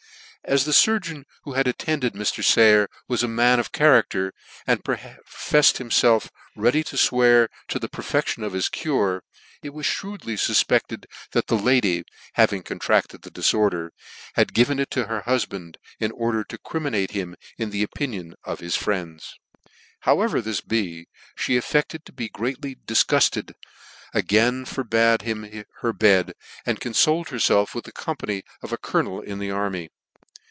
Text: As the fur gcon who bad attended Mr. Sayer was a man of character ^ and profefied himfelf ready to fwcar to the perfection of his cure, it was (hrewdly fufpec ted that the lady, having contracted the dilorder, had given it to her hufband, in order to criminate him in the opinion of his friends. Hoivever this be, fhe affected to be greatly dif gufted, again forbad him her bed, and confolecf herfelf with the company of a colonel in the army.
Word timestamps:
As 0.43 0.65
the 0.65 0.73
fur 0.73 0.97
gcon 0.99 1.25
who 1.43 1.53
bad 1.53 1.67
attended 1.67 2.13
Mr. 2.13 2.43
Sayer 2.43 2.89
was 3.07 3.21
a 3.21 3.27
man 3.27 3.59
of 3.59 3.71
character 3.71 4.31
^ 4.31 4.33
and 4.65 4.83
profefied 4.83 5.17
himfelf 5.77 6.31
ready 6.55 6.83
to 6.85 6.95
fwcar 6.95 7.47
to 7.67 7.77
the 7.77 7.87
perfection 7.87 8.41
of 8.41 8.53
his 8.53 8.67
cure, 8.67 9.21
it 9.61 9.71
was 9.71 9.85
(hrewdly 9.85 10.33
fufpec 10.35 10.87
ted 10.87 11.05
that 11.33 11.45
the 11.45 11.55
lady, 11.55 12.03
having 12.33 12.63
contracted 12.63 13.21
the 13.21 13.29
dilorder, 13.29 13.91
had 14.33 14.55
given 14.55 14.79
it 14.79 14.89
to 14.89 15.05
her 15.05 15.21
hufband, 15.27 15.75
in 15.99 16.11
order 16.11 16.43
to 16.45 16.57
criminate 16.57 17.11
him 17.11 17.35
in 17.59 17.69
the 17.69 17.83
opinion 17.83 18.33
of 18.43 18.61
his 18.61 18.75
friends. 18.75 19.35
Hoivever 20.05 20.43
this 20.43 20.59
be, 20.59 21.05
fhe 21.37 21.55
affected 21.55 22.03
to 22.05 22.11
be 22.11 22.29
greatly 22.29 22.73
dif 22.87 23.05
gufted, 23.05 23.53
again 24.11 24.65
forbad 24.65 25.21
him 25.21 25.63
her 25.81 25.93
bed, 25.93 26.33
and 26.65 26.79
confolecf 26.79 27.27
herfelf 27.27 27.75
with 27.75 27.85
the 27.85 27.91
company 27.91 28.41
of 28.63 28.73
a 28.73 28.77
colonel 28.79 29.21
in 29.21 29.37
the 29.37 29.51
army. 29.51 29.91